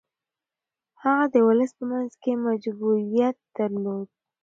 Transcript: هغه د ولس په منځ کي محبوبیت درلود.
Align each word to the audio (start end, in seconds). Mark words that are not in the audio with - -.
هغه 1.01 1.25
د 1.33 1.35
ولس 1.47 1.71
په 1.77 1.83
منځ 1.91 2.11
کي 2.21 2.31
محبوبیت 2.45 3.35
درلود. 3.57 4.07